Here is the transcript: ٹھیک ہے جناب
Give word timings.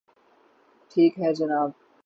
ٹھیک 0.91 1.19
ہے 1.19 1.33
جناب 1.33 1.69